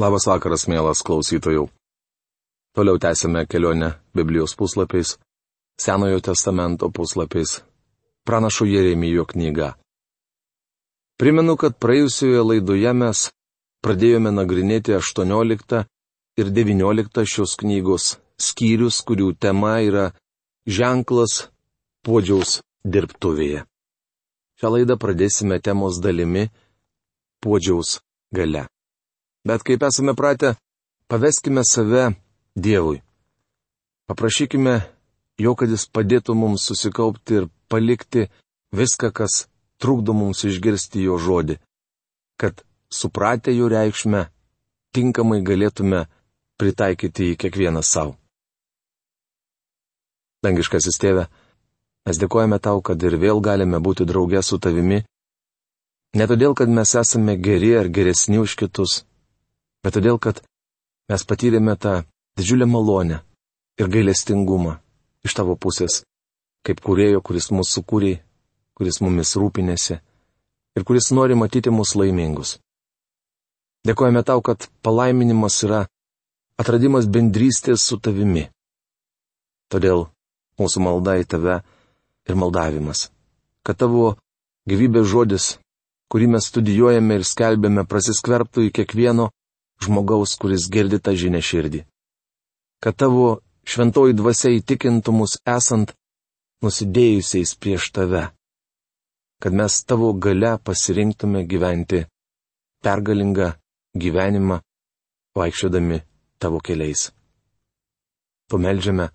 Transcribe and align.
Labas 0.00 0.24
vakaras, 0.24 0.64
mielas 0.72 1.02
klausytojų. 1.04 1.66
Toliau 2.72 2.96
tęsime 2.96 3.44
kelionę 3.44 3.90
Biblijos 4.16 4.54
puslapiais, 4.56 5.18
Senojo 5.76 6.20
testamento 6.20 6.88
puslapiais, 6.88 7.60
pranašo 8.24 8.64
Jeremijo 8.64 9.26
knyga. 9.28 9.74
Primenu, 11.20 11.58
kad 11.60 11.76
praėjusioje 11.76 12.40
laidoje 12.40 12.92
mes 12.96 13.26
pradėjome 13.84 14.32
nagrinėti 14.32 14.96
18 14.96 15.84
ir 16.40 16.52
19 16.56 17.28
šios 17.28 17.56
knygos 17.60 18.16
skyrius, 18.40 19.04
kurių 19.04 19.34
tema 19.36 19.76
yra 19.84 20.10
ženklas 20.64 21.50
podžiaus 22.00 22.62
dirbtuvėje. 22.80 23.66
Šią 24.56 24.72
laidą 24.72 24.96
pradėsime 24.96 25.60
temos 25.60 26.00
dalimi 26.00 26.48
podžiaus 27.44 27.98
gale. 28.32 28.70
Bet 29.48 29.64
kaip 29.66 29.82
esame 29.82 30.14
pratę, 30.14 30.54
paveskime 31.10 31.64
save 31.66 32.12
Dievui. 32.56 33.02
Paprašykime 34.06 34.74
jo, 35.42 35.54
kad 35.58 35.70
jis 35.72 35.88
padėtų 35.90 36.34
mums 36.38 36.66
susikaupti 36.68 37.40
ir 37.40 37.48
palikti 37.72 38.28
viską, 38.76 39.10
kas 39.10 39.46
trukdo 39.82 40.14
mums 40.14 40.44
išgirsti 40.46 41.02
jo 41.06 41.18
žodį, 41.18 41.58
kad 42.40 42.62
supratę 42.92 43.54
jo 43.56 43.70
reikšmę, 43.72 44.26
tinkamai 44.94 45.40
galėtume 45.42 46.04
pritaikyti 46.60 47.32
į 47.32 47.38
kiekvieną 47.42 47.82
savo. 47.82 48.14
Dangiškasis 50.42 50.98
tėve, 50.98 51.28
mes 52.06 52.18
dėkojame 52.18 52.58
tau, 52.62 52.82
kad 52.82 53.02
ir 53.02 53.16
vėl 53.18 53.40
galime 53.42 53.78
būti 53.82 54.06
drauge 54.06 54.42
su 54.42 54.58
tavimi, 54.58 55.00
ne 56.18 56.26
todėl, 56.30 56.54
kad 56.58 56.68
mes 56.68 56.94
esame 56.98 57.38
geri 57.38 57.72
ar 57.78 57.88
geresni 57.88 58.40
už 58.42 58.56
kitus, 58.58 59.02
bet 59.82 59.98
todėl, 59.98 60.18
kad 60.18 60.40
mes 61.10 61.24
patyrėme 61.26 61.76
tą 61.76 62.02
didžiulę 62.38 62.66
malonę 62.66 63.20
ir 63.80 63.90
gailestingumą 63.92 64.78
iš 65.26 65.36
tavo 65.38 65.56
pusės, 65.56 66.02
kaip 66.66 66.80
kurėjo, 66.84 67.22
kuris 67.22 67.50
mūsų 67.54 67.80
sukūrė, 67.80 68.14
kuris 68.78 69.00
mumis 69.04 69.34
rūpinėsi 69.38 69.98
ir 70.76 70.84
kuris 70.88 71.10
nori 71.12 71.36
matyti 71.38 71.70
mus 71.70 71.94
laimingus. 71.98 72.58
Dėkojame 73.86 74.22
tau, 74.22 74.40
kad 74.46 74.68
palaiminimas 74.86 75.58
yra 75.66 75.86
atradimas 76.60 77.08
bendrystės 77.10 77.82
su 77.82 77.98
tavimi. 77.98 78.46
Todėl 79.72 80.06
mūsų 80.60 80.82
malda 80.84 81.16
į 81.18 81.26
tave 81.26 81.58
ir 82.28 82.38
maldavimas, 82.38 83.08
kad 83.66 83.80
tavo 83.82 84.14
gyvybės 84.70 85.08
žodis, 85.10 85.46
kurį 86.12 86.28
mes 86.36 86.46
studijuojame 86.52 87.18
ir 87.18 87.26
skelbėme, 87.26 87.86
prasiskverbtų 87.88 88.68
į 88.68 88.74
kiekvieno 88.78 89.30
žmogaus, 89.80 90.36
kuris 90.40 90.68
girdi 90.72 90.98
tą 91.00 91.14
žinę 91.16 91.40
širdį. 91.42 91.82
Kad 92.82 92.98
tavo 92.98 93.40
šventoji 93.64 94.16
dvasia 94.18 94.52
įtikintų 94.58 95.14
mus 95.14 95.38
esant 95.46 95.94
nusidėjusiais 96.62 97.54
prieš 97.58 97.90
tave. 97.96 98.28
Kad 99.42 99.56
mes 99.58 99.78
tavo 99.84 100.12
gale 100.14 100.56
pasirinktume 100.62 101.42
gyventi 101.50 102.04
pergalingą 102.82 103.52
gyvenimą, 103.98 104.60
vaikščiodami 105.38 105.98
tavo 106.42 106.60
keliais. 106.62 107.10
Pameldžiame 108.50 109.08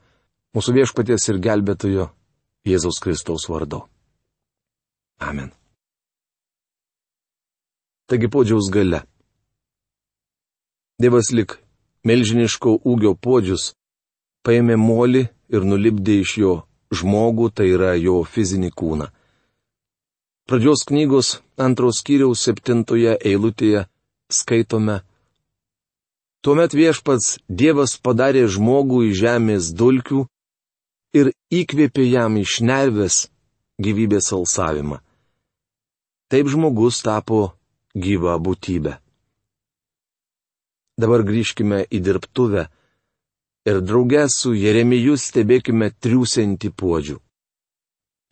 mūsų 0.55 0.75
viešpaties 0.79 1.29
ir 1.31 1.39
gelbėtojo 1.43 2.09
Jėzaus 2.67 2.99
Kristaus 3.03 3.47
vardu. 3.51 3.83
Amen. 5.23 5.51
Taigi 8.07 8.29
podžiaus 8.31 8.69
gale. 8.71 9.03
Dievas 10.97 11.27
lik 11.29 11.51
milžiniško 12.09 12.71
ūgio 12.89 13.11
podžius 13.21 13.67
paėmė 14.41 14.79
molį 14.81 15.27
ir 15.53 15.67
nulipdė 15.69 16.15
iš 16.23 16.31
jo 16.41 16.53
žmogų, 16.89 17.51
tai 17.53 17.67
yra 17.75 17.91
jo 18.01 18.23
fizinį 18.25 18.71
kūną. 18.73 19.11
Pradžios 20.49 20.87
knygos 20.89 21.29
antros 21.67 22.01
kiriaus 22.07 22.47
septintoje 22.47 23.13
eilutėje 23.13 23.85
skaitome. 24.39 24.97
Tuomet 26.41 26.73
viešpats 26.73 27.37
Dievas 27.45 27.97
padarė 28.01 28.47
žmogų 28.49 29.05
į 29.11 29.15
žemės 29.21 29.69
dulkių 29.77 30.25
ir 31.13 31.33
įkvėpė 31.61 32.09
jam 32.09 32.41
iš 32.41 32.61
nervės 32.65 33.27
gyvybės 33.77 34.33
alsavimą. 34.33 35.03
Taip 36.33 36.49
žmogus 36.49 37.05
tapo 37.05 37.51
gyva 37.93 38.41
būtybė. 38.41 38.97
Dabar 40.97 41.21
grįžkime 41.27 41.83
į 41.93 41.99
dirbtuvę 42.05 42.63
ir 43.69 43.81
draugę 43.85 44.23
su 44.33 44.53
Jeremiju 44.57 45.17
stebėkime 45.21 45.91
triūsiantį 46.01 46.71
puodžių. 46.81 47.17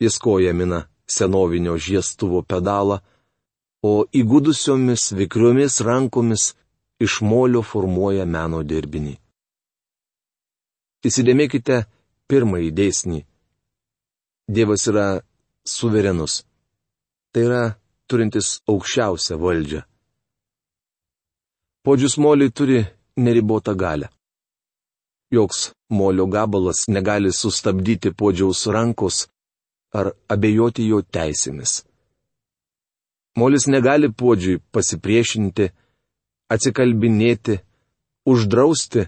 Jis 0.02 0.18
koja 0.18 0.52
mina 0.52 0.80
senovinio 1.06 1.76
žiestuvo 1.78 2.42
pedalą, 2.42 2.98
o 3.86 3.92
įgudusiomis 4.20 5.12
vikriomis 5.14 5.78
rankomis 5.86 6.48
iš 7.06 7.20
molio 7.22 7.62
formuoja 7.62 8.26
meno 8.26 8.62
dirbinį. 8.66 9.14
Įsidėmėkite 11.06 11.84
pirmąjį 12.26 12.70
dėsnį. 12.80 13.20
Dievas 14.50 14.86
yra 14.90 15.06
suverenus. 15.62 16.40
Tai 17.30 17.42
yra 17.46 17.62
turintis 18.10 18.56
aukščiausią 18.66 19.38
valdžią. 19.38 19.82
Podžius 21.86 22.16
moliai 22.18 22.50
turi 22.50 22.78
neribotą 23.24 23.72
galę. 23.82 24.06
Joks 25.30 25.58
molio 25.98 26.24
gabalas 26.26 26.80
negali 26.88 27.30
sustabdyti 27.32 28.10
podžiaus 28.20 28.60
rankos 28.74 29.16
ar 29.98 30.06
abejoti 30.34 30.82
jo 30.90 30.98
teisėmis. 31.16 31.72
Molis 33.38 33.64
negali 33.74 34.08
podžiui 34.22 34.58
pasipriešinti, 34.74 35.66
atsikalbinėti, 36.54 37.54
uždrausti 38.32 39.04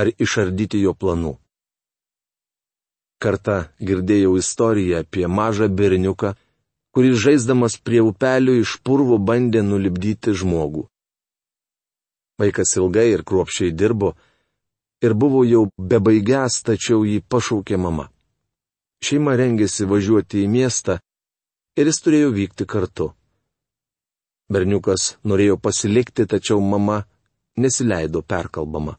ar 0.00 0.10
išardyti 0.24 0.80
jo 0.86 0.94
planų. 1.00 1.32
Kartą 3.22 3.56
girdėjau 3.86 4.32
istoriją 4.42 5.04
apie 5.04 5.30
mažą 5.38 5.70
berniuką, 5.78 6.34
kuris 6.90 7.22
žaisdamas 7.26 7.78
prie 7.86 8.02
upelio 8.10 8.58
iš 8.64 8.74
purvo 8.82 9.20
bandė 9.30 9.62
nulibdyti 9.62 10.34
žmogų. 10.42 10.88
Vaikas 12.38 12.76
ilgai 12.76 13.10
ir 13.12 13.22
kruopšiai 13.22 13.72
dirbo 13.72 14.14
ir 15.04 15.14
buvo 15.14 15.44
jau 15.44 15.68
bebaigęs, 15.78 16.62
tačiau 16.66 17.04
jį 17.04 17.20
pašaukė 17.28 17.76
mama. 17.78 18.08
Šeima 19.04 19.36
rengėsi 19.36 19.86
važiuoti 19.86 20.42
į 20.44 20.50
miestą 20.50 20.98
ir 21.76 21.90
jis 21.90 22.00
turėjo 22.02 22.32
vykti 22.34 22.66
kartu. 22.66 23.12
Berniukas 24.48 25.14
norėjo 25.24 25.58
pasilikti, 25.60 26.26
tačiau 26.26 26.60
mama 26.60 27.02
nesileido 27.56 28.22
perkalbama. 28.22 28.96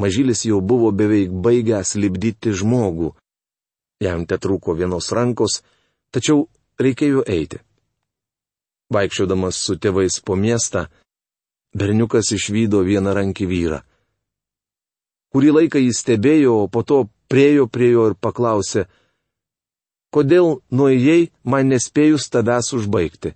Mažylis 0.00 0.44
jau 0.48 0.60
buvo 0.60 0.90
beveik 0.90 1.30
baigęs 1.30 1.94
libdyti 2.02 2.52
žmogų. 2.52 3.12
Jam 4.02 4.26
te 4.26 4.38
trūko 4.42 4.74
vienos 4.74 5.12
rankos, 5.14 5.62
tačiau 6.10 6.48
reikėjo 6.80 7.22
eiti. 7.30 7.60
Vaikščiodamas 8.92 9.58
su 9.66 9.78
tėvais 9.80 10.18
po 10.20 10.36
miestą, 10.36 10.88
berniukas 11.74 12.30
išvydo 12.36 12.82
vieną 12.86 13.14
rankį 13.18 13.46
vyrą. 13.50 13.80
Kurį 15.34 15.50
laiką 15.58 15.82
jis 15.82 16.00
stebėjo, 16.04 16.54
o 16.64 16.68
po 16.70 16.84
to 16.86 17.08
priejo 17.28 17.66
prie 17.66 17.90
jo 17.90 18.06
ir 18.10 18.14
paklausė, 18.14 18.86
kodėl 20.14 20.60
nuėjai 20.70 21.32
man 21.42 21.72
nespėjus 21.74 22.30
tavęs 22.30 22.70
užbaigti. 22.78 23.34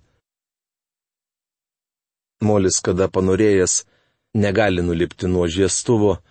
Molis, 2.39 2.79
kada 2.79 3.09
panorėjęs, 3.11 3.83
negali 4.33 4.85
nulipti 4.85 5.27
nuo 5.27 5.43
žiestuvo, 5.51 6.21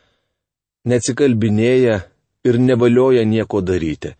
neatsikalbinėja 0.89 1.99
ir 2.49 2.61
nevalioja 2.65 3.27
nieko 3.29 3.61
daryti. 3.61 4.15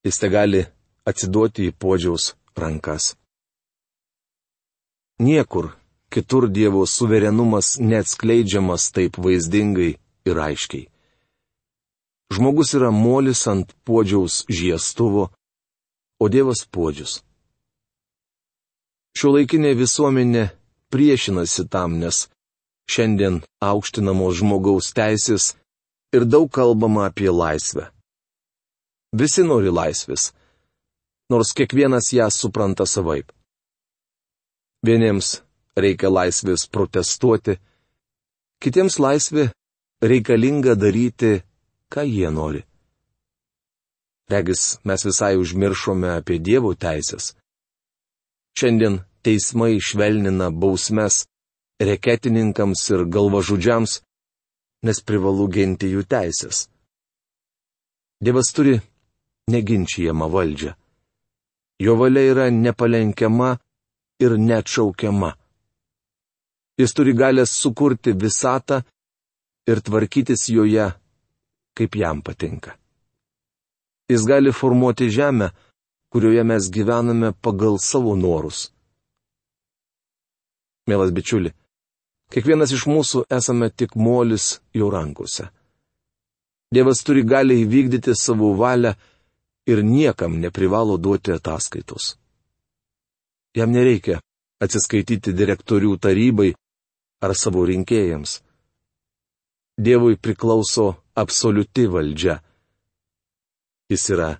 Jis 0.00 0.22
te 0.22 0.30
gali 0.32 0.64
atsiduoti 1.04 1.68
į 1.68 1.76
podžiaus 1.76 2.30
rankas. 2.56 3.12
Niekur 5.20 5.74
kitur 6.12 6.48
Dievo 6.50 6.86
suverenumas 6.86 7.78
neatskleidžiamas 7.78 8.90
taip 8.94 9.18
vaizdingai 9.24 9.92
ir 10.28 10.36
aiškiai. 10.46 10.88
Žmogus 12.34 12.74
yra 12.78 12.90
molis 12.94 13.46
ant 13.50 13.72
podžiaus 13.86 14.44
žiestuvo, 14.46 15.30
o 16.22 16.28
Dievas 16.28 16.62
podžius. 16.70 17.20
Šio 19.18 19.32
laikinė 19.34 19.72
visuomenė 19.74 20.44
priešinasi 20.94 21.66
tam, 21.72 21.98
nes 22.02 22.28
šiandien 22.90 23.40
aukštinamos 23.62 24.38
žmogaus 24.38 24.92
teisės 24.94 25.54
ir 26.14 26.26
daug 26.26 26.50
kalbama 26.52 27.08
apie 27.10 27.30
laisvę. 27.30 27.88
Visi 29.10 29.42
nori 29.42 29.70
laisvės, 29.74 30.30
nors 31.30 31.50
kiekvienas 31.58 32.12
ją 32.14 32.30
supranta 32.30 32.86
savaip. 32.86 33.32
Vieniems 34.86 35.40
reikia 35.84 36.10
laisvės 36.12 36.66
protestuoti, 36.70 37.56
kitiems 38.62 38.98
laisvė 39.00 39.50
reikalinga 40.02 40.74
daryti, 40.74 41.40
ką 41.92 42.04
jie 42.06 42.30
nori. 42.30 42.62
Regis 44.30 44.78
mes 44.86 45.04
visai 45.04 45.34
užmiršome 45.40 46.12
apie 46.20 46.38
dievų 46.38 46.76
teisės. 46.78 47.32
Šiandien 48.58 49.00
teismai 49.26 49.80
švelnina 49.82 50.50
bausmes 50.50 51.24
reketininkams 51.80 52.82
ir 52.94 53.04
galvažudžiams, 53.14 54.00
nes 54.86 55.00
privalu 55.02 55.48
ginti 55.48 55.90
jų 55.94 56.04
teisės. 56.06 56.68
Dievas 58.20 58.52
turi 58.52 58.76
neginčiamą 59.50 60.28
valdžią. 60.30 60.76
Jo 61.80 61.96
valia 61.96 62.24
yra 62.32 62.46
nepalenkiama 62.52 63.56
ir 64.20 64.36
neatšaukiama. 64.38 65.39
Jis 66.80 66.94
turi 66.96 67.12
galę 67.14 67.44
sukurti 67.46 68.12
visatą 68.16 68.76
ir 69.70 69.80
tvarkytis 69.84 70.48
joje, 70.48 70.86
kaip 71.76 71.96
jam 72.02 72.22
patinka. 72.22 72.72
Jis 74.08 74.22
gali 74.30 74.52
formuoti 74.52 75.10
žemę, 75.12 75.50
kurioje 76.12 76.44
mes 76.44 76.70
gyvename 76.76 77.32
pagal 77.44 77.76
savo 77.78 78.16
norus. 78.16 78.70
Mielas 80.88 81.12
bičiuli, 81.12 81.52
kiekvienas 82.32 82.72
iš 82.72 82.86
mūsų 82.88 83.26
esame 83.38 83.68
tik 83.70 83.92
molis 84.06 84.46
jo 84.74 84.88
rankose. 84.90 85.50
Dievas 86.72 87.04
turi 87.04 87.26
gali 87.26 87.60
įvykdyti 87.64 88.16
savo 88.16 88.54
valią 88.62 88.94
ir 89.70 89.84
niekam 89.84 90.40
neprivalo 90.40 90.96
duoti 90.96 91.36
ataskaitos. 91.36 92.16
Jam 93.58 93.70
nereikia 93.76 94.22
atsiskaityti 94.64 95.36
direktorių 95.36 95.92
tarybai 96.00 96.50
ar 97.20 97.34
savo 97.36 97.64
rinkėjams. 97.68 98.40
Dievui 99.80 100.16
priklauso 100.20 100.94
absoliuti 101.16 101.86
valdžia. 101.88 102.40
Jis 103.90 104.04
yra 104.14 104.30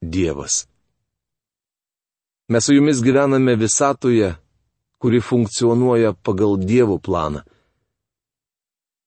Dievas. 0.00 0.66
Mes 2.48 2.64
su 2.64 2.74
jumis 2.74 3.02
gyvename 3.04 3.56
visatoje, 3.56 4.34
kuri 4.98 5.20
funkcionuoja 5.20 6.12
pagal 6.12 6.56
Dievo 6.56 6.98
planą. 6.98 7.42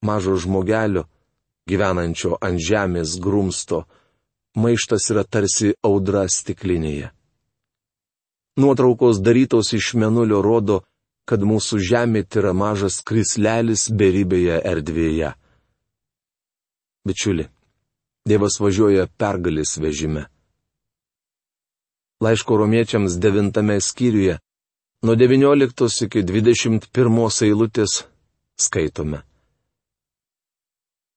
Mažo 0.02 0.36
žmogelio, 0.36 1.06
gyvenančio 1.70 2.38
ant 2.42 2.60
žemės 2.62 3.18
grumsto, 3.22 3.86
maištas 4.58 5.10
yra 5.14 5.24
tarsi 5.24 5.74
audra 5.86 6.26
stiklinėje. 6.30 7.12
Nuotraukos 8.62 9.22
darytos 9.24 9.74
iš 9.74 9.94
menulio 9.96 10.42
rodo, 10.42 10.82
kad 11.32 11.46
mūsų 11.48 11.80
žemė 11.80 12.26
yra 12.36 12.52
mažas 12.52 13.00
krislelis 13.08 13.86
beribėje 13.88 14.58
erdvėje. 14.68 15.30
Bičiuli, 17.08 17.46
Dievas 18.28 18.60
važiuoja 18.60 19.08
pergalės 19.18 19.78
vežime. 19.80 20.28
Laiško 22.22 22.58
romiečiams 22.60 23.16
devintame 23.24 23.80
skyriuje, 23.82 24.36
nuo 25.08 25.16
19 25.16 26.04
iki 26.06 26.22
21 26.28 27.46
eilutės 27.48 28.04
skaitome. 28.60 29.24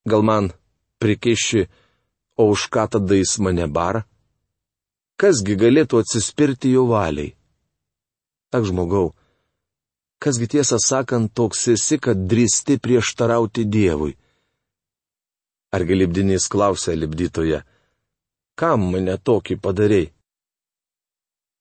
Gal 0.07 0.23
man 0.23 0.53
prikiši 1.03 1.67
o 2.39 2.49
už 2.55 2.71
ką 2.71 2.87
tada 2.95 3.19
jis 3.19 3.35
mane 3.43 3.67
bara? 3.67 4.07
Kasgi 5.21 5.59
galėtų 5.59 6.01
atsispirti 6.01 6.71
jo 6.73 6.87
valiai? 6.89 7.35
Ak 8.55 8.65
žmogau, 8.65 9.13
kasgi 10.25 10.47
tiesą 10.49 10.79
sakant 10.81 11.35
toks 11.37 11.67
esi, 11.75 11.99
kad 12.01 12.17
drįsti 12.31 12.79
prieštarauti 12.81 13.67
Dievui? 13.69 14.15
Argi 15.77 15.99
libdinys 15.99 16.47
klausė 16.49 16.95
libdytoje, 16.97 17.59
kam 18.57 18.87
mane 18.93 19.19
tokį 19.21 19.59
padarėjai? 19.65 20.13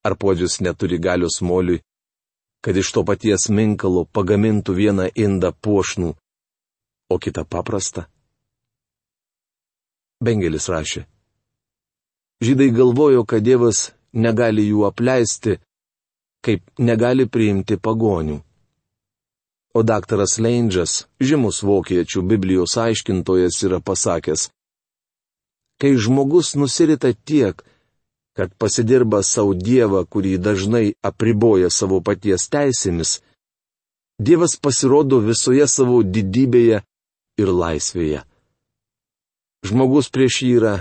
Ar 0.07 0.15
podžius 0.19 0.61
neturi 0.63 0.99
galios 0.99 1.41
moliui, 1.43 1.81
kad 2.63 2.79
iš 2.79 2.91
to 2.95 3.03
paties 3.07 3.49
minkalo 3.51 4.05
pagamintų 4.15 4.75
vieną 4.79 5.09
indą 5.25 5.51
puošnų, 5.51 6.13
o 7.11 7.19
kitą 7.19 7.43
paprastą? 7.43 8.05
Bengelis 10.23 10.69
rašė. 10.71 11.03
Žydai 12.43 12.69
galvojo, 12.79 13.27
kad 13.27 13.43
Dievas 13.43 13.91
negali 14.15 14.69
jų 14.69 14.87
apleisti, 14.87 15.59
kaip 16.43 16.63
negali 16.79 17.27
priimti 17.27 17.75
pagonių. 17.75 18.39
O 19.73 19.81
daktaras 19.81 20.37
Leindžas, 20.37 21.07
žymus 21.17 21.63
vokiečių 21.65 22.21
Biblijos 22.29 22.77
aiškintojas, 22.77 23.57
yra 23.65 23.79
pasakęs, 23.81 24.51
kai 25.81 25.95
žmogus 25.97 26.53
nusirita 26.53 27.09
tiek, 27.13 27.63
kad 28.37 28.53
pasidirba 28.61 29.23
savo 29.25 29.53
Dievą, 29.57 30.05
kurį 30.05 30.37
dažnai 30.37 30.93
apriboja 31.01 31.69
savo 31.73 32.01
paties 32.05 32.45
teisėmis, 32.53 33.21
Dievas 34.21 34.53
pasirodo 34.61 35.17
visoje 35.25 35.65
savo 35.67 36.03
didybėje 36.05 36.83
ir 37.41 37.49
laisvėje. 37.49 38.21
Žmogus 39.65 40.11
prieš 40.13 40.41
jį 40.43 40.51
yra 40.59 40.73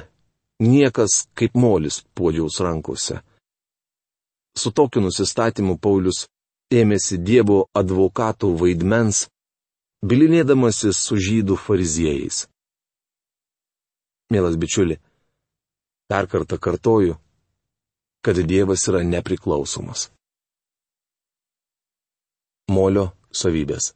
niekas 0.61 1.23
kaip 1.39 1.57
molis 1.57 2.03
podžiaus 2.15 2.61
rankose. 2.61 3.23
Su 4.53 4.71
tokiu 4.71 5.01
nusistatymu 5.01 5.79
Paulius 5.81 6.27
ėmėsi 6.71 7.19
Dievo 7.19 7.67
advokatų 7.75 8.53
vaidmens, 8.61 9.27
bilinėdamasis 10.05 11.01
su 11.09 11.19
žydų 11.19 11.57
fariziejais. 11.59 12.47
Mielas 14.33 14.57
bičiuli, 14.57 14.97
dar 16.09 16.29
kartą 16.31 16.59
kartoju, 16.59 17.19
kad 18.25 18.39
Dievas 18.39 18.87
yra 18.89 19.03
nepriklausomas. 19.03 20.11
Molio 22.71 23.11
savybės. 23.35 23.93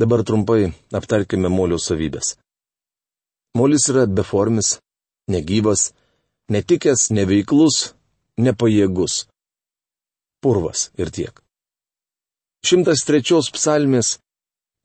Dabar 0.00 0.24
trumpai 0.24 0.72
aptarkime 0.96 1.48
molio 1.52 1.78
savybės. 1.78 2.34
Molis 3.56 3.86
yra 3.92 4.06
beformis, 4.06 4.78
negyvas, 5.28 5.90
netikęs, 6.50 7.10
neveiklus, 7.12 7.92
nepajėgus. 8.40 9.26
Purvas 10.40 10.90
ir 10.98 11.10
tiek. 11.14 11.40
103 12.66 13.52
psalmės 13.56 14.18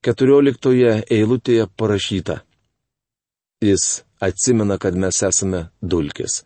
14 0.08 1.06
eilutėje 1.12 1.68
parašyta. 1.78 2.42
Jis 3.64 4.04
atsimena, 4.22 4.78
kad 4.78 4.96
mes 4.96 5.22
esame 5.24 5.68
dulkis. 5.82 6.44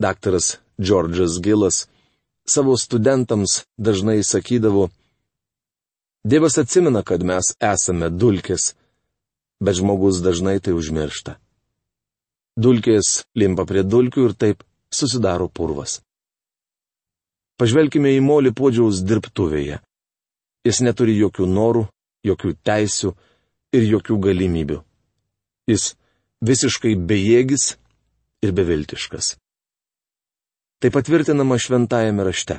Daktaras 0.00 0.58
Džordžas 0.80 1.40
Gilas 1.42 1.84
savo 2.46 2.76
studentams 2.76 3.64
dažnai 3.78 4.22
sakydavo, 4.22 4.88
Dievas 6.24 6.56
atsimena, 6.58 7.02
kad 7.02 7.20
mes 7.22 7.50
esame 7.60 8.08
dulkis 8.08 8.72
bet 9.64 9.78
žmogus 9.78 10.20
dažnai 10.24 10.58
tai 10.60 10.74
užmiršta. 10.76 11.38
Dulkės 12.60 13.24
limpa 13.38 13.64
prie 13.66 13.82
dulkių 13.82 14.28
ir 14.28 14.34
taip 14.38 14.64
susidaro 14.92 15.48
purvas. 15.48 16.00
Pažvelkime 17.60 18.14
į 18.16 18.22
molį 18.24 18.54
podžiaus 18.56 19.02
dirbtuvėje. 19.06 19.78
Jis 20.66 20.80
neturi 20.82 21.14
jokių 21.18 21.46
norų, 21.50 21.84
jokių 22.26 22.54
teisių 22.66 23.12
ir 23.76 23.86
jokių 23.94 24.16
galimybių. 24.26 24.80
Jis 25.70 25.92
visiškai 26.44 26.94
bejėgis 26.96 27.74
ir 28.44 28.54
beviltiškas. 28.56 29.36
Tai 30.82 30.90
patvirtinama 30.92 31.60
šventajame 31.60 32.26
rašte. 32.26 32.58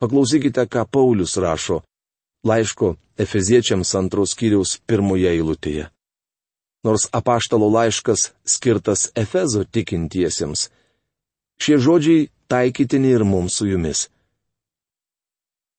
Paklausykite, 0.00 0.66
ką 0.68 0.86
Paulius 0.90 1.36
rašo 1.40 1.82
laiško 2.44 2.94
Efeziečiams 3.18 3.94
antros 3.98 4.34
kiriaus 4.38 4.78
pirmoje 4.86 5.30
eilutėje 5.32 5.88
nors 6.84 7.08
apaštalo 7.12 7.68
laiškas 7.68 8.30
skirtas 8.44 9.10
Efezo 9.16 9.64
tikintiesiems. 9.64 10.68
Šie 11.56 11.78
žodžiai 11.80 12.28
taikytini 12.48 13.14
ir 13.16 13.24
mums 13.24 13.58
su 13.58 13.66
jumis. 13.68 14.08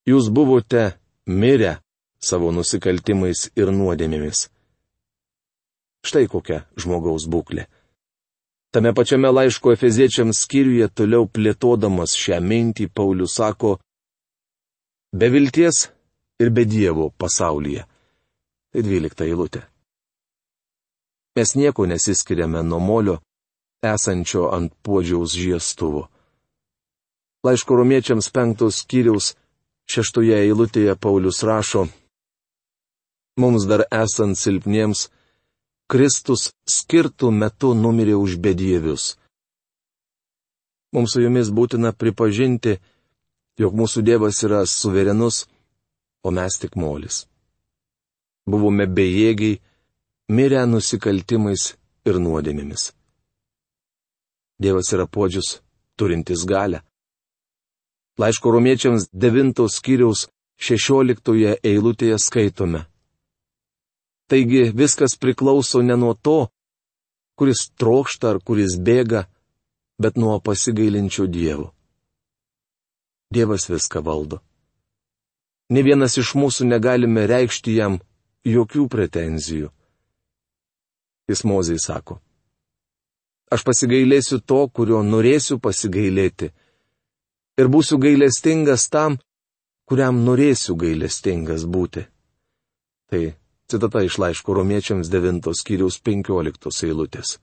Jūs 0.06 0.30
buvote 0.30 0.84
mirę 1.26 1.78
savo 2.22 2.52
nusikaltimais 2.54 3.48
ir 3.58 3.72
nuodėmėmis. 3.74 4.46
Štai 6.06 6.26
kokia 6.30 6.62
žmogaus 6.78 7.26
būklė. 7.26 7.66
Tame 8.70 8.92
pačiame 8.94 9.30
laiško 9.32 9.72
Efeziečiams 9.74 10.42
skyriuje 10.44 10.88
toliau 10.94 11.26
plėtodamas 11.26 12.14
šią 12.14 12.38
mintį 12.44 12.90
Paulius 12.94 13.38
sako, 13.38 13.78
be 15.16 15.30
vilties 15.32 15.86
ir 16.42 16.50
be 16.50 16.66
Dievo 16.68 17.10
pasaulyje. 17.10 17.86
Tai 18.70 18.82
dvylikta 18.84 19.24
eilutė. 19.24 19.62
Mes 21.36 21.54
nieko 21.56 21.86
nesiskiriame 21.88 22.62
nuo 22.64 22.78
molio, 22.80 23.16
esančio 23.84 24.50
ant 24.56 24.72
podžiaus 24.84 25.34
žiestuvo. 25.36 26.06
Laiško 27.46 27.78
romiečiams 27.78 28.30
penktos 28.34 28.82
skyriaus 28.82 29.34
Šeštoje 29.86 30.34
eilutėje 30.42 30.96
Paulius 30.98 31.44
rašo, 31.46 31.84
mums 33.38 33.66
dar 33.70 33.84
esant 33.94 34.34
silpniems, 34.38 35.06
Kristus 35.86 36.48
skirtų 36.66 37.30
metu 37.30 37.70
numirė 37.78 38.16
už 38.18 38.34
bedievius. 38.42 39.14
Mums 40.90 41.14
su 41.14 41.22
jumis 41.22 41.52
būtina 41.54 41.92
pripažinti, 41.94 42.80
jog 43.62 43.78
mūsų 43.78 44.02
Dievas 44.02 44.42
yra 44.42 44.64
suverenus, 44.66 45.44
o 46.26 46.32
mes 46.34 46.58
tik 46.58 46.74
molis. 46.74 47.22
Buvome 48.50 48.88
bejėgiai, 48.90 49.60
mirę 50.34 50.64
nusikaltimais 50.66 51.76
ir 52.06 52.18
nuodėmėmis. 52.18 52.90
Dievas 54.58 54.90
yra 54.96 55.06
podžius, 55.06 55.60
turintis 55.94 56.42
galę. 56.48 56.82
Laiško 58.18 58.50
romiečiams 58.50 59.08
9 59.12 59.68
skyriaus 59.68 60.28
16 60.56 61.58
eilutėje 61.62 62.18
skaitome. 62.18 62.86
Taigi 64.26 64.70
viskas 64.72 65.18
priklauso 65.20 65.82
ne 65.82 65.96
nuo 66.00 66.14
to, 66.14 66.48
kuris 67.36 67.68
trokšta 67.76 68.30
ar 68.32 68.38
kuris 68.40 68.78
bėga, 68.80 69.26
bet 70.00 70.16
nuo 70.16 70.40
pasigailinčių 70.40 71.28
dievų. 71.36 71.68
Dievas 73.36 73.68
viską 73.68 74.00
valdo. 74.02 74.40
Ne 75.68 75.82
vienas 75.82 76.16
iš 76.16 76.32
mūsų 76.38 76.66
negalime 76.72 77.26
reikšti 77.26 77.76
jam 77.76 77.98
jokių 78.46 78.86
pretenzijų. 78.88 79.70
Jis 81.28 81.42
mozai 81.44 81.78
sako. 81.82 82.20
Aš 83.50 83.62
pasigailėsiu 83.66 84.40
to, 84.40 84.66
kurio 84.70 85.02
norėsiu 85.06 85.58
pasigailėti. 85.62 86.52
Ir 87.56 87.70
būsiu 87.72 87.96
gailestingas 88.00 88.88
tam, 88.92 89.16
kuriam 89.88 90.20
norėsiu 90.24 90.76
gailestingas 90.76 91.64
būti. 91.64 92.04
Tai 93.10 93.22
citata 93.70 94.02
iš 94.04 94.18
laiško 94.20 94.56
romiečiams 94.58 95.08
9 95.12 95.54
skyriaus 95.56 96.00
15 96.02 96.84
eilutės. 96.88 97.38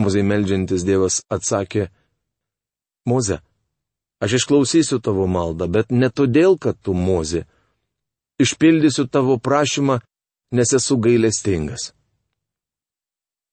Mozai 0.00 0.24
melžiantis 0.26 0.82
Dievas 0.82 1.20
atsakė, 1.30 1.90
Moze, 3.06 3.38
aš 4.24 4.38
išklausysiu 4.40 4.98
tavo 5.04 5.26
maldą, 5.28 5.68
bet 5.68 5.92
ne 5.92 6.08
todėl, 6.08 6.56
kad 6.58 6.78
tu 6.80 6.94
Moze. 6.96 7.44
Išpildysiu 8.40 9.04
tavo 9.06 9.36
prašymą, 9.38 10.00
nes 10.56 10.72
esu 10.72 10.96
gailestingas. 10.98 11.92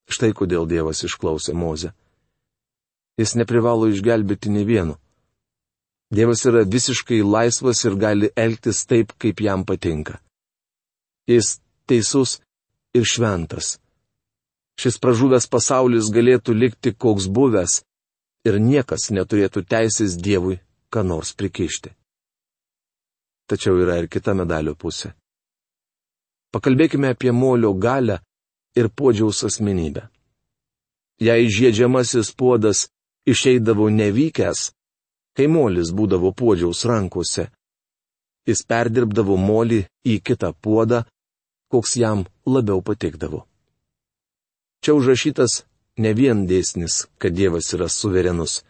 Štai 0.10 0.32
kodėl 0.34 0.66
Dievas 0.72 1.04
išklausė 1.06 1.54
Mozę. 1.54 1.92
Jis 3.22 3.36
neprivalo 3.38 3.86
išgelbėti 3.92 4.50
ne 4.50 4.63
vienu. 4.66 4.96
Dievas 6.12 6.42
yra 6.50 6.63
visiškai 6.66 7.22
laisvas 7.24 7.84
ir 7.86 7.96
gali 7.96 8.32
elgtis 8.36 8.82
taip, 8.90 9.13
kaip 9.22 9.44
jam 9.46 9.62
patinka. 9.68 10.18
Jis 11.30 11.60
teisus 11.88 12.40
ir 12.98 13.06
šventas. 13.06 13.78
Šis 14.82 14.98
pražuvęs 14.98 15.48
pasaulis 15.54 16.10
galėtų 16.12 16.56
likti 16.58 16.96
koks 16.98 17.30
buvęs 17.30 17.82
ir 18.50 18.58
niekas 18.60 19.12
neturėtų 19.13 19.63
teisės 19.70 20.18
Dievui 20.18 20.58
ką 20.92 21.04
nors 21.06 21.36
prikišti. 21.38 21.94
Tačiau 23.48 23.78
yra 23.84 24.00
ir 24.01 24.08
kita 24.12 24.34
medalio 24.36 24.74
pusė. 24.75 25.13
Pakalbėkime 26.51 27.13
apie 27.13 27.32
molio 27.32 27.72
galę 27.75 28.20
ir 28.75 28.90
podžiaus 28.90 29.44
asmenybę. 29.48 30.08
Jei 31.22 31.48
žiedžiamasis 31.48 32.34
puodas 32.36 32.90
išeidavo 33.28 33.90
nevykęs, 33.90 34.72
kai 35.36 35.48
molis 35.48 35.92
būdavo 35.96 36.34
podžiaus 36.38 36.86
rankose, 36.90 37.48
jis 38.48 38.63
perdirbdavo 38.68 39.38
molį 39.38 39.84
į 40.08 40.20
kitą 40.25 40.51
puodą, 40.54 41.04
koks 41.72 41.96
jam 42.01 42.25
labiau 42.46 42.82
patikdavo. 42.82 43.46
Čia 44.82 44.96
užrašytas 44.98 45.62
ne 46.01 46.13
vien 46.18 46.48
dėsnis, 46.50 47.06
kad 47.22 47.36
Dievas 47.38 47.70
yra 47.75 47.88
suverenus. 47.90 48.62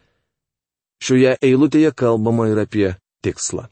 Šioje 1.01 1.37
eilutėje 1.41 1.93
kalbama 1.97 2.49
ir 2.51 2.59
apie 2.61 2.89
tikslą. 3.23 3.69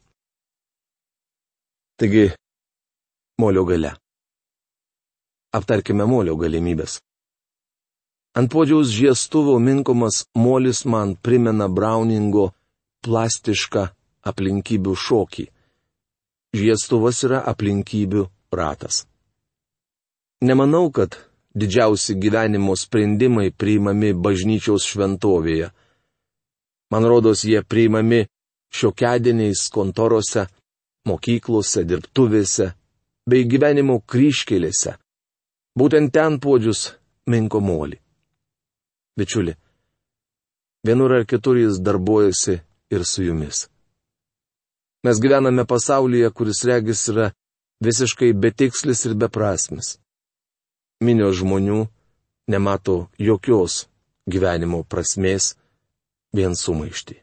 Taigi, 2.00 2.30
molio 3.38 3.66
gale. 3.68 3.92
Aptarkime 5.52 6.06
molio 6.08 6.36
galimybės. 6.40 6.98
Ant 8.38 8.46
podžiaus 8.46 8.92
žiestuvo 8.94 9.58
minkomas 9.58 10.24
molis 10.34 10.84
man 10.86 11.16
primena 11.18 11.66
Browningo 11.66 12.52
plastišką 13.02 13.88
aplinkybių 14.30 14.92
šokį. 15.04 15.46
Žiestuvas 16.54 17.24
yra 17.26 17.40
aplinkybių 17.50 18.22
ratas. 18.54 19.04
Nemanau, 20.46 20.90
kad 20.94 21.16
didžiausi 21.58 22.14
gyvenimo 22.22 22.76
sprendimai 22.78 23.50
priimami 23.50 24.12
bažnyčiaus 24.14 24.86
šventovėje. 24.86 25.70
Man 26.90 27.06
rodos, 27.06 27.42
jie 27.44 27.62
priimami 27.66 28.24
šiokedieniais 28.74 29.66
kontorose, 29.74 30.46
mokyklose, 31.06 31.82
dirbtuvėse 31.82 32.70
bei 33.26 33.46
gyvenimo 33.46 33.98
kryškelėse. 34.06 34.94
Būtent 35.78 36.14
ten 36.14 36.38
podžius 36.42 36.92
minko 37.26 37.60
molį. 37.62 37.98
Bičiuli, 39.18 39.54
vienur 40.86 41.12
ar 41.12 41.24
kitur 41.26 41.56
jis 41.58 41.80
darbuojasi 41.82 42.60
ir 42.90 43.04
su 43.04 43.22
jumis. 43.22 43.68
Mes 45.04 45.16
gyvename 45.20 45.64
pasaulyje, 45.64 46.30
kuris 46.36 46.64
regis 46.64 47.08
yra 47.08 47.30
visiškai 47.84 48.32
betikslis 48.32 49.06
ir 49.08 49.14
beprasmis. 49.16 49.96
Minio 51.00 51.30
žmonių 51.32 51.86
nemato 52.52 53.08
jokios 53.18 53.86
gyvenimo 54.28 54.82
prasmės, 54.84 55.54
vien 56.36 56.54
sumaišti. 56.54 57.16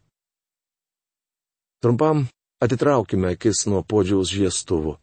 Trumpam 1.81 2.25
atitraukime 2.59 3.35
akis 3.35 3.67
nuo 3.69 3.83
podžiaus 3.83 4.31
žiestuvo. 4.33 4.97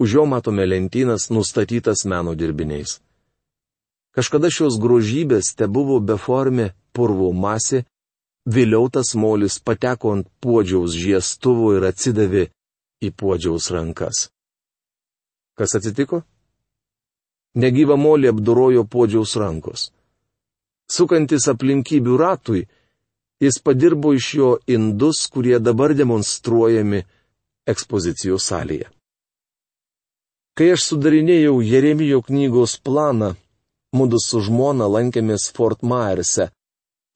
Už 0.00 0.14
jo 0.14 0.24
matome 0.26 0.66
lentynas 0.66 1.30
nustatytas 1.30 2.04
meno 2.04 2.34
dirbiniais. 2.34 3.00
Kažkada 4.16 4.50
šios 4.50 4.78
grožybės 4.82 5.52
te 5.54 5.68
buvo 5.70 6.00
beformė 6.02 6.72
purvo 6.96 7.30
masė, 7.32 7.84
vėliau 8.46 8.88
tas 8.90 9.14
molis 9.14 9.60
pateko 9.62 10.16
ant 10.16 10.26
puodžiaus 10.42 10.96
žiestuvo 10.98 11.76
ir 11.76 11.86
atsidavė 11.90 12.48
į 13.06 13.12
puodžiaus 13.14 13.70
rankas. 13.70 14.28
Kas 15.54 15.76
atsitiko? 15.78 16.24
Negyva 17.54 17.96
molį 17.98 18.30
apdorojo 18.32 18.84
puodžiaus 18.86 19.36
rankos. 19.38 19.90
Sukantis 20.90 21.46
aplinkybių 21.50 22.16
ratui, 22.18 22.62
jis 23.42 23.58
padirbo 23.62 24.12
iš 24.14 24.28
jo 24.34 24.50
indus, 24.66 25.26
kurie 25.30 25.58
dabar 25.62 25.94
demonstruojami 25.94 27.04
ekspozicijų 27.70 28.38
salėje. 28.42 28.88
Kai 30.58 30.72
aš 30.74 30.88
sudarinėjau 30.90 31.60
Jeremijo 31.62 32.20
knygos 32.26 32.74
planą, 32.82 33.34
mūdu 33.96 34.18
su 34.22 34.40
žmona 34.46 34.86
lankėmės 34.94 35.50
Fort 35.56 35.82
Myerse, 35.82 36.50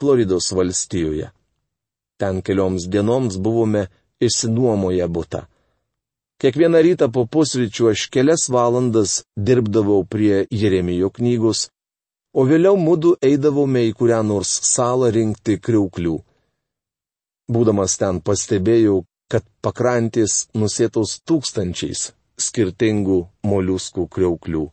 Floridos 0.01 0.51
valstijoje. 0.53 1.31
Ten 2.19 2.43
kelioms 2.47 2.87
dienoms 2.91 3.39
buvome 3.39 3.87
išsinuomoję 4.23 5.07
būtą. 5.17 5.45
Kiekvieną 6.43 6.81
rytą 6.87 7.07
po 7.15 7.23
pusryčių 7.35 7.91
aš 7.93 8.09
kelias 8.15 8.49
valandas 8.51 9.23
dirbdavau 9.49 10.03
prie 10.05 10.45
Jeremijo 10.51 11.11
knygos, 11.15 11.69
o 12.35 12.43
vėliau 12.49 12.77
mūdu 12.77 13.15
eidavome 13.23 13.85
į 13.89 13.93
kurią 13.99 14.21
nors 14.27 14.51
salą 14.75 15.11
rinkti 15.15 15.61
kriuklių. 15.67 16.17
Būdamas 17.55 17.99
ten 18.01 18.21
pastebėjau, 18.27 19.05
kad 19.31 19.47
pakrantės 19.63 20.49
nusėtos 20.59 21.21
tūkstančiais, 21.29 22.11
skirtingų 22.47 23.19
moliuskų 23.47 24.09
kriauklių. 24.15 24.65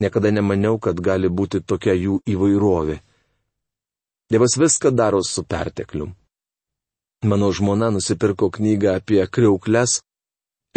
Niekada 0.00 0.30
nemaniau, 0.30 0.78
kad 0.78 1.00
gali 1.00 1.28
būti 1.28 1.60
tokia 1.60 1.94
jų 1.98 2.20
įvairovė. 2.26 3.00
Dievas 4.30 4.54
viską 4.60 4.92
daro 4.94 5.22
su 5.24 5.42
pertekliu. 5.42 6.12
Mano 7.24 7.48
žmona 7.50 7.88
nusipirko 7.90 8.50
knygą 8.54 8.94
apie 9.00 9.24
kriaukles 9.26 9.98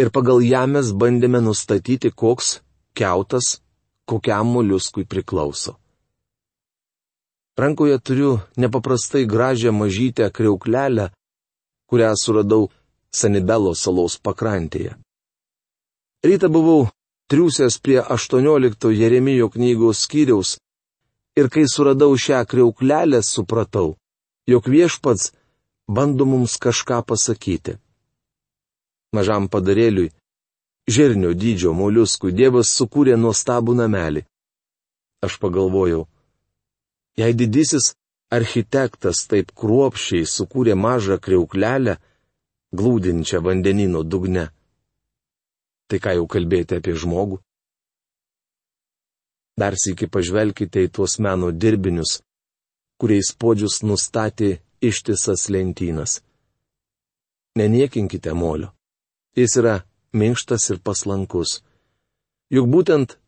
ir 0.02 0.10
pagal 0.10 0.42
ją 0.42 0.64
mes 0.66 0.90
bandėme 0.90 1.38
nustatyti, 1.44 2.10
koks 2.10 2.58
keutas 2.98 3.60
kokiam 4.10 4.50
moliuskui 4.54 5.04
priklauso. 5.06 5.76
Rankoje 7.58 7.98
turiu 7.98 8.32
nepaprastai 8.56 9.26
gražią 9.26 9.72
mažytę 9.72 10.30
kriauklelę, 10.30 11.10
kurią 11.88 12.12
suradau 12.16 12.70
Sanibelo 13.12 13.74
salos 13.76 14.16
pakrantėje. 14.16 14.96
Ryta 16.24 16.48
buvau 16.48 16.88
triūsęs 17.30 17.78
prie 17.84 18.00
18 18.16 18.90
Jeremijo 19.02 19.48
knygos 19.54 20.04
skyriaus 20.06 20.56
ir 21.36 21.48
kai 21.52 21.64
suradau 21.68 22.16
šią 22.24 22.42
kreuklelę, 22.50 23.22
supratau, 23.22 23.96
jog 24.46 24.68
viešpats 24.68 25.32
bando 25.88 26.24
mums 26.26 26.58
kažką 26.64 27.02
pasakyti. 27.08 27.78
Mažam 29.12 29.48
padarėliui, 29.52 30.12
žirnio 30.88 31.32
dydžio 31.36 31.72
moliuskui 31.76 32.32
Dievas 32.32 32.72
sukūrė 32.76 33.16
nuostabų 33.20 33.76
namelį. 33.80 34.24
Aš 35.22 35.38
pagalvojau, 35.42 36.06
jei 37.20 37.34
didysis 37.36 37.92
architektas 38.32 39.26
taip 39.30 39.52
kruopščiai 39.54 40.24
sukūrė 40.26 40.74
mažą 40.74 41.18
kreuklelę, 41.20 41.98
glūdinčią 42.72 43.42
vandenino 43.44 44.02
dugne, 44.02 44.48
tai 45.92 46.00
ką 46.00 46.14
jau 46.16 46.24
kalbėti 46.24 46.78
apie 46.80 46.94
žmogų? 46.96 47.36
Dar 49.60 49.76
sėki 49.76 50.08
pažvelkite 50.08 50.80
į 50.86 50.88
tuos 50.96 51.18
meno 51.20 51.50
dirbinius, 51.52 52.22
kuriais 52.96 53.34
podžius 53.36 53.82
nustatė 53.84 54.62
ištisas 54.80 55.50
lentynas. 55.52 56.22
Neniekinkite 57.60 58.32
molio. 58.32 58.70
Jis 59.36 59.58
yra 59.60 59.74
minkštas 60.16 60.70
ir 60.72 60.80
paslankus. 60.80 61.60
Juk 62.48 62.70
būtent 62.72 63.18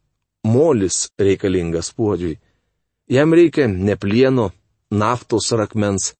molis 0.48 1.10
reikalingas 1.20 1.92
puodžiui. 1.92 2.38
Jam 3.12 3.36
reikia 3.36 3.68
ne 3.68 3.96
plieno, 4.00 4.46
naftos 4.88 5.50
rakmens, 5.52 6.14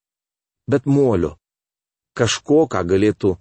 bet 0.69 0.85
molio. 0.85 1.39
Kažko, 2.13 2.67
ką 2.69 2.85
galėtų 2.85 3.33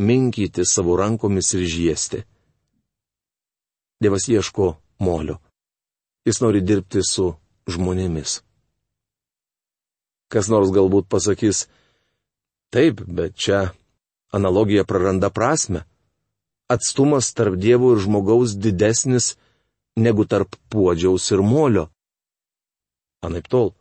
minkyti 0.00 0.64
savo 0.64 0.96
rankomis 0.96 1.52
ir 1.58 1.68
žiesti. 1.68 2.24
Dievas 4.00 4.28
ieško 4.28 4.74
molio. 4.98 5.38
Jis 6.26 6.40
nori 6.42 6.60
dirbti 6.60 7.00
su 7.06 7.30
žmonėmis. 7.70 8.40
Kas 10.28 10.50
nors 10.50 10.72
galbūt 10.74 11.06
pasakys, 11.08 11.66
taip, 12.74 13.00
bet 13.06 13.36
čia 13.38 13.70
analogija 14.34 14.84
praranda 14.84 15.30
prasme. 15.30 15.84
Atstumas 16.68 17.30
tarp 17.32 17.54
dievų 17.62 17.94
ir 17.94 18.02
žmogaus 18.04 18.56
didesnis 18.58 19.36
negu 19.96 20.26
tarp 20.26 20.58
puodžiaus 20.68 21.30
ir 21.30 21.42
molio. 21.46 21.86
Anaip 23.22 23.48
tol. 23.48 23.72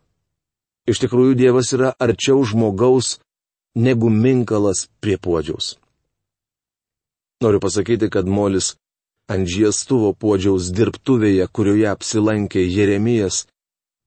Iš 0.86 1.01
tikrųjų, 1.01 1.34
Dievas 1.34 1.74
yra 1.74 1.95
arčiau 2.00 2.43
žmogaus 2.45 3.17
negu 3.75 4.10
minkalas 4.13 4.86
prie 5.01 5.17
puodžiaus. 5.17 5.75
Noriu 7.41 7.60
pasakyti, 7.60 8.07
kad 8.13 8.29
molis 8.29 8.75
ant 9.32 9.50
žiestuvo 9.50 10.13
puodžiaus 10.13 10.72
dirbtuvėje, 10.75 11.48
kurioje 11.50 11.88
apsilankė 11.91 12.63
Jeremijas, 12.65 13.46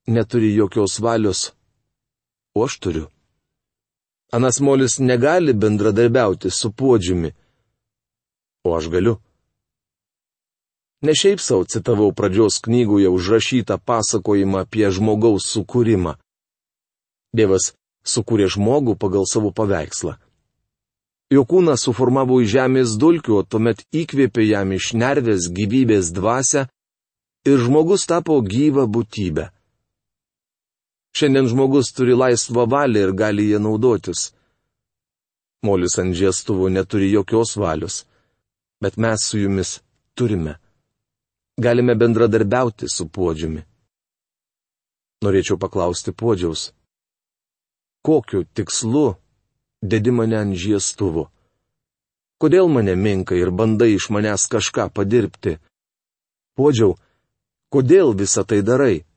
neturi 0.06 0.54
jokios 0.54 0.98
valios, 1.02 1.52
o 2.54 2.64
aš 2.66 2.78
turiu. 2.82 3.06
Anas 4.32 4.60
molis 4.60 4.98
negali 5.00 5.54
bendradarbiauti 5.54 6.50
su 6.50 6.70
puodžiumi, 6.70 7.32
o 8.64 8.76
aš 8.76 8.90
galiu. 8.92 9.16
Ne 11.02 11.14
šiaip 11.14 11.40
savo 11.40 11.64
citavau 11.64 12.12
pradžios 12.12 12.58
knygoje 12.64 13.08
užrašytą 13.08 13.78
pasakojimą 13.78 14.64
apie 14.66 14.88
žmogaus 14.90 15.46
sukūrimą. 15.54 16.16
Dievas 17.32 17.72
sukūrė 18.02 18.48
žmogų 18.50 18.96
pagal 18.98 19.28
savo 19.30 19.52
paveikslą. 19.54 20.16
Jo 21.28 21.44
kūną 21.44 21.74
suformavo 21.76 22.38
iš 22.40 22.54
žemės 22.54 22.96
dulkių, 23.00 23.42
tuomet 23.52 23.84
įkvėpė 23.92 24.46
jam 24.48 24.72
iš 24.72 24.94
nervės 24.96 25.50
gyvybės 25.52 26.08
dvasę 26.16 26.64
ir 27.44 27.60
žmogus 27.64 28.06
tapo 28.08 28.38
gyva 28.40 28.86
būtybė. 28.88 29.50
Šiandien 31.18 31.50
žmogus 31.52 31.92
turi 31.92 32.16
laisvą 32.16 32.64
valią 32.72 33.08
ir 33.08 33.12
gali 33.12 33.50
ją 33.50 33.60
naudotis. 33.60 34.30
Molis 35.66 35.98
ant 36.00 36.16
žiestuvų 36.16 36.70
neturi 36.72 37.10
jokios 37.12 37.56
valios, 37.60 38.06
bet 38.80 38.96
mes 38.96 39.28
su 39.28 39.42
jumis 39.42 39.80
turime. 40.16 40.56
Galime 41.58 41.96
bendradarbiauti 41.98 42.88
su 42.88 43.08
podžiumi. 43.10 43.64
Norėčiau 45.26 45.58
paklausti 45.58 46.14
podžiaus. 46.14 46.68
Kokiu 48.06 48.44
tikslu 48.54 49.18
dedi 49.82 50.14
mane 50.14 50.38
ant 50.38 50.56
žiestuvų? 50.56 51.28
Kodėl 52.38 52.70
mane 52.70 52.94
minka 52.94 53.34
ir 53.34 53.50
bandai 53.50 53.94
iš 53.96 54.10
manęs 54.14 54.46
kažką 54.50 54.88
padirbti? 54.94 55.58
Podžiau, 56.58 56.96
kodėl 57.74 58.14
visą 58.14 58.44
tai 58.46 58.62
darai? 58.62 59.08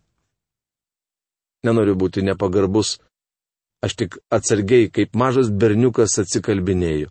nenoriu 1.64 1.96
būti 1.96 2.24
nepagarbus. 2.26 3.00
Aš 3.82 3.96
tik 3.98 4.18
atsargiai, 4.30 4.92
kaip 4.94 5.16
mažas 5.18 5.50
berniukas 5.50 6.20
atsikalbinėjau. 6.22 7.10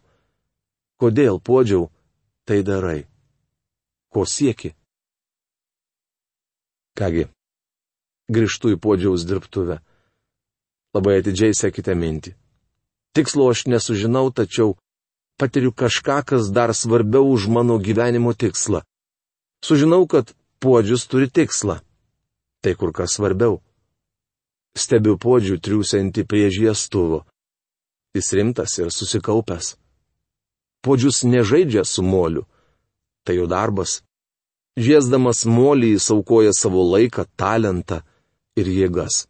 Kodėl, 1.01 1.41
podžiau, 1.43 1.89
tai 2.47 2.61
darai? 2.63 3.09
Ko 4.13 4.27
sieki? 4.27 4.75
Kągi, 6.99 7.27
grįžtu 8.31 8.75
į 8.75 8.79
podžiaus 8.85 9.25
dirbtuvę. 9.27 9.81
Labai 10.95 11.19
atidžiai 11.23 11.57
sekite 11.57 11.95
mintį. 11.97 12.35
Tikslo 13.15 13.49
aš 13.51 13.67
nesužinau, 13.67 14.31
tačiau 14.31 14.77
patiriu 15.41 15.73
kažką, 15.73 16.21
kas 16.27 16.53
dar 16.53 16.75
svarbiau 16.75 17.27
už 17.31 17.49
mano 17.49 17.79
gyvenimo 17.79 18.35
tikslą. 18.35 18.85
Sužinau, 19.65 20.07
kad 20.07 20.35
podžius 20.63 21.09
turi 21.11 21.27
tikslą. 21.31 21.81
Tai 22.63 22.73
kur 22.77 22.93
kas 22.93 23.17
svarbiau 23.17 23.61
stebiu 24.77 25.17
podžių 25.19 25.59
triūsianti 25.59 26.25
prie 26.27 26.49
žiestuvo. 26.53 27.25
Jis 28.15 28.33
rimtas 28.35 28.77
ir 28.79 28.91
susikaupęs. 28.91 29.77
Podžius 30.83 31.23
nežaidžia 31.25 31.85
su 31.85 32.03
moliu. 32.03 32.47
Tai 33.25 33.37
jo 33.37 33.47
darbas. 33.51 34.01
Žiesdamas 34.81 35.45
molį 35.45 35.95
jis 35.97 36.09
aukoja 36.15 36.55
savo 36.57 36.83
laiką, 36.95 37.27
talentą 37.37 38.01
ir 38.57 38.71
jėgas. 38.71 39.27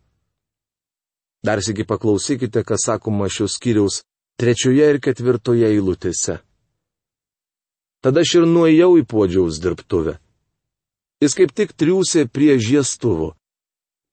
Dar 1.46 1.62
sėki 1.64 1.86
paklausykite, 1.88 2.62
ką 2.68 2.76
sakoma 2.76 3.28
šios 3.32 3.56
skyriaus 3.56 4.02
trečioje 4.40 4.88
ir 4.92 4.98
ketvirtoje 5.00 5.68
eilutėse. 5.72 6.40
Tada 8.04 8.24
aš 8.24 8.34
ir 8.40 8.48
nuėjau 8.48 8.94
į 9.00 9.04
podžiaus 9.08 9.60
dirbtuvę. 9.60 10.16
Jis 11.20 11.36
kaip 11.36 11.52
tik 11.52 11.74
triūsė 11.76 12.26
prie 12.32 12.56
žiestuvo. 12.56 13.34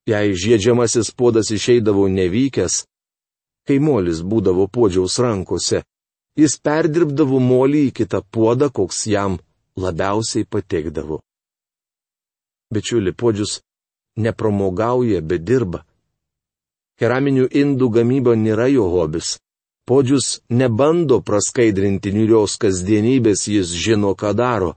Jei 0.07 0.35
žiedžiamasis 0.35 1.11
puodas 1.15 1.51
išeidavo 1.51 2.07
nevykęs, 2.11 2.83
kai 3.67 3.79
molis 3.83 4.19
būdavo 4.23 4.67
podžiaus 4.71 5.15
rankose, 5.23 5.83
jis 6.39 6.55
perdirbdavo 6.63 7.39
molį 7.43 7.87
į 7.89 7.93
kitą 8.01 8.21
puodą, 8.23 8.69
koks 8.71 9.05
jam 9.11 9.39
labiausiai 9.79 10.47
patikdavo. 10.47 11.21
Bičiuli, 12.71 13.15
podžius 13.15 13.61
nepramogauja, 14.19 15.21
bet 15.23 15.43
dirba. 15.47 15.86
Keraminių 16.97 17.45
indų 17.53 17.89
gamyba 17.93 18.33
nėra 18.35 18.67
jo 18.73 18.87
hobis. 18.89 19.37
Podžius 19.87 20.41
nebando 20.49 21.21
praskaidrinti 21.23 22.11
niurios 22.11 22.57
kasdienybės, 22.59 23.45
jis 23.47 23.71
žino, 23.71 24.15
ką 24.19 24.33
daro. 24.35 24.73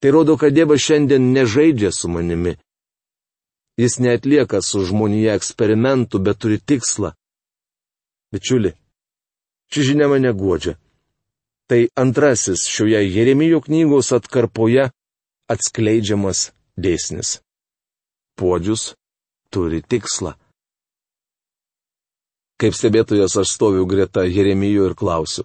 Tai 0.00 0.12
rodo, 0.14 0.36
kad 0.40 0.54
Dievas 0.54 0.80
šiandien 0.80 1.32
nežaidžia 1.34 1.90
su 1.92 2.08
manimi. 2.08 2.54
Jis 3.76 3.98
netlieka 4.00 4.62
su 4.64 4.86
žmonėje 4.88 5.34
eksperimentų, 5.36 6.22
bet 6.24 6.40
turi 6.40 6.56
tikslą. 6.62 7.12
Bičiuli, 8.32 8.72
ši 9.68 9.90
žinia 9.90 10.08
mane 10.08 10.32
godžia. 10.32 10.78
Tai 11.68 11.82
antrasis 11.98 12.64
šioje 12.70 13.02
Jeremijo 13.10 13.60
knygos 13.66 14.14
atkarpoje 14.16 14.88
atskleidžiamas 15.50 16.52
dėsnis. 16.78 17.40
Podžius 18.38 18.94
turi 19.50 19.82
tikslą. 19.82 20.36
Kaip 22.56 22.72
stebėtojas 22.72 23.36
aš 23.36 23.52
stoviu 23.52 23.84
greta 23.84 24.24
Jeremijo 24.24 24.86
ir 24.88 24.94
klausiu. 24.96 25.44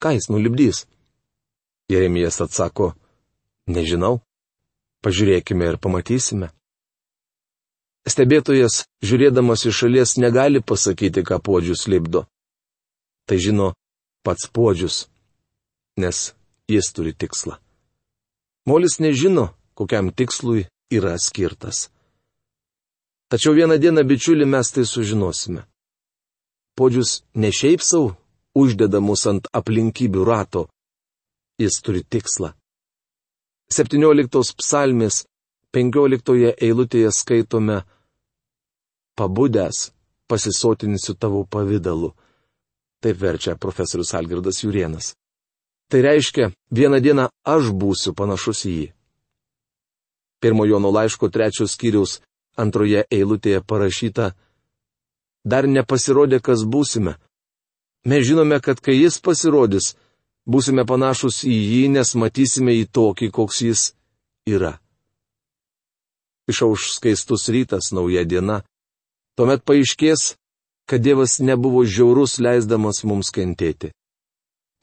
Ką 0.00 0.14
jis 0.16 0.30
nulibdys? 0.32 0.86
Jeremijas 1.92 2.40
atsako, 2.40 2.94
nežinau. 3.68 4.22
Pažiūrėkime 5.04 5.68
ir 5.68 5.76
pamatysime. 5.76 6.48
Stebėtojas, 8.08 8.86
žiūrėdamas 9.04 9.64
iš 9.68 9.82
šalies, 9.82 10.16
negali 10.20 10.60
pasakyti, 10.64 11.24
ką 11.24 11.40
podžius 11.44 11.84
lipdo. 11.88 12.24
Tai 13.28 13.36
žino 13.40 13.72
pats 14.24 14.48
podžius, 14.48 15.06
nes 16.00 16.32
jis 16.68 16.88
turi 16.96 17.12
tikslą. 17.12 17.60
Molis 18.68 18.96
nežino, 19.00 19.50
kokiam 19.76 20.08
tikslui 20.12 20.64
yra 20.92 21.18
skirtas. 21.20 21.90
Tačiau 23.28 23.52
vieną 23.56 23.76
dieną, 23.80 24.04
bičiuli, 24.08 24.48
mes 24.48 24.72
tai 24.72 24.84
sužinosime. 24.88 25.64
Podžius 26.74 27.22
ne 27.34 27.50
šiaip 27.52 27.82
savo 27.82 28.14
uždeda 28.54 29.00
mus 29.00 29.26
ant 29.30 29.46
aplinkybių 29.52 30.24
rato. 30.26 30.66
Jis 31.58 31.78
turi 31.84 32.02
tikslą. 32.02 32.54
17 33.70 34.58
psalmės 34.58 35.24
15 35.74 36.54
eilutėje 36.62 37.10
skaitome, 37.14 37.82
pabudęs, 39.18 39.90
pasisotinsiu 40.30 41.14
tavo 41.14 41.44
pavydalu, 41.46 42.12
Taip 43.04 43.18
verčia 43.20 43.52
profesorius 43.60 44.14
Algirdas 44.16 44.62
Jurienas. 44.62 45.12
Tai 45.92 46.00
reiškia, 46.00 46.46
vieną 46.72 47.02
dieną 47.04 47.26
aš 47.44 47.68
būsiu 47.76 48.14
panašus 48.16 48.62
į 48.64 48.72
jį. 48.78 48.86
Pirmo 50.40 50.64
Jono 50.64 50.88
laiško 50.88 51.28
trečios 51.28 51.74
skyriaus 51.76 52.22
antroje 52.56 53.04
eilutėje 53.12 53.60
parašyta, 53.60 54.30
dar 55.44 55.68
nepasirodė, 55.68 56.40
kas 56.40 56.64
būsime. 56.64 57.16
Mes 58.04 58.24
žinome, 58.26 58.60
kad 58.60 58.80
kai 58.84 58.96
jis 58.98 59.20
pasirodys, 59.20 59.94
būsime 60.48 60.84
panašus 60.88 61.44
į 61.48 61.54
jį, 61.54 61.82
nes 61.96 62.14
matysime 62.20 62.74
į 62.80 62.88
tokį, 62.92 63.30
koks 63.32 63.60
jis 63.64 63.82
yra. 64.48 64.78
Išauš 66.48 66.90
skaistus 66.98 67.48
rytas, 67.48 67.92
nauja 67.96 68.24
diena. 68.28 68.62
Tuomet 69.36 69.64
paaiškės, 69.64 70.34
kad 70.86 71.00
Dievas 71.00 71.38
nebuvo 71.40 71.84
žiaurus 71.88 72.36
leisdamas 72.38 73.00
mums 73.08 73.32
kentėti. 73.32 73.90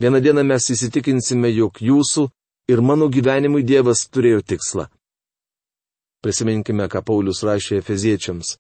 Vieną 0.02 0.17
dieną 0.26 0.43
mes 0.43 0.65
įsitikinsime, 0.74 1.52
jog 1.54 1.78
jūsų 1.78 2.26
ir 2.74 2.82
mano 2.82 3.06
gyvenimui 3.06 3.62
Dievas 3.63 4.08
turėjo 4.10 4.41
tikslą. 4.41 4.88
Prisiminkime, 6.26 6.89
ką 6.89 7.04
Paulius 7.06 7.43
rašė 7.45 7.78
Efeziečiams. 7.82 8.58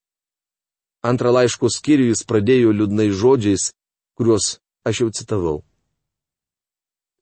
Antrą 1.01 1.31
laiško 1.33 1.69
skyrių 1.73 2.11
jis 2.11 2.21
pradėjo 2.29 2.73
liūdnai 2.77 3.09
žodžiais, 3.09 3.71
kuriuos 4.17 4.59
aš 4.85 5.01
jau 5.01 5.09
citavau. 5.17 5.57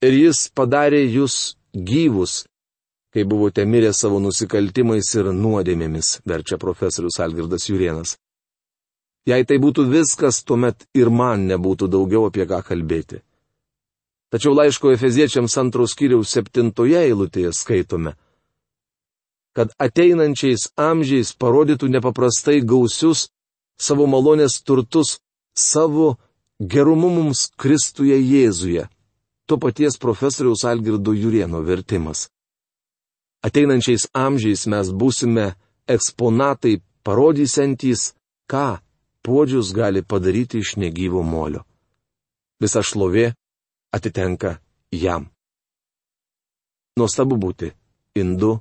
Ir 0.04 0.16
jis 0.16 0.50
padarė 0.56 1.00
jūs 1.06 1.56
gyvus, 1.72 2.44
kai 3.16 3.24
buvote 3.24 3.64
mirę 3.66 3.94
savo 3.96 4.20
nusikaltimais 4.20 5.14
ir 5.16 5.32
nuodėmėmis, 5.36 6.20
verčia 6.28 6.60
profesorius 6.60 7.20
Algirdas 7.24 7.70
Jurienas. 7.72 8.18
Jei 9.28 9.46
tai 9.48 9.60
būtų 9.64 9.88
viskas, 9.92 10.44
tuomet 10.44 10.86
ir 10.96 11.10
man 11.12 11.48
nebūtų 11.48 11.88
daugiau 11.92 12.28
apie 12.28 12.48
ką 12.50 12.62
kalbėti. 12.68 13.24
Tačiau 14.30 14.54
laiško 14.54 14.92
Efeziečiams 14.94 15.56
antros 15.58 15.96
kiriaus 15.98 16.32
septintoje 16.36 17.00
eilutėje 17.02 17.52
skaitome, 17.56 18.14
kad 19.56 19.72
ateinančiais 19.82 20.70
amžiais 20.78 21.34
parodytų 21.34 21.90
nepaprastai 21.96 22.60
gausius 22.62 23.30
savo 23.80 24.06
malonės 24.08 24.60
turtus 24.68 25.20
savo 25.56 26.18
gerumu 26.60 27.10
mums 27.10 27.48
Kristuje 27.58 28.20
Jėzuje. 28.20 28.88
To 29.48 29.58
paties 29.58 29.98
profesoriaus 29.98 30.66
Algirdo 30.68 31.14
Jurieno 31.14 31.64
vertimas. 31.66 32.28
Ateinančiais 33.42 34.10
amžiais 34.14 34.68
mes 34.68 34.92
būsime 34.92 35.56
eksponatai 35.90 36.82
parodysantys, 37.08 38.14
ką 38.52 38.78
puodžius 39.26 39.72
gali 39.74 40.04
padaryti 40.04 40.60
iš 40.60 40.76
negyvo 40.78 41.24
molio. 41.24 41.64
Visa 42.62 42.84
šlovė 42.84 43.32
atitenka 43.96 44.60
jam. 44.92 45.30
Nuostabu 47.00 47.40
būti 47.40 47.72
indu 48.20 48.60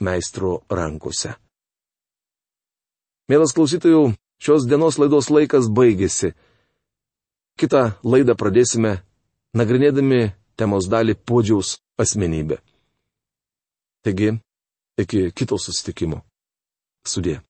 meistro 0.00 0.60
rankose. 0.70 1.34
Mielas 3.28 3.52
klausytojų, 3.54 4.14
šios 4.40 4.66
dienos 4.68 4.98
laidos 4.98 5.30
laikas 5.30 5.68
baigėsi. 5.68 6.32
Kitą 7.60 7.82
laidą 8.02 8.34
pradėsime 8.40 8.96
nagrinėdami 9.56 10.32
temos 10.56 10.88
dalį 10.88 11.18
podžiaus 11.28 11.76
asmenybę. 12.00 12.60
Taigi, 14.04 14.32
iki 14.96 15.28
kito 15.36 15.58
susitikimo. 15.60 16.22
Sudė. 17.04 17.40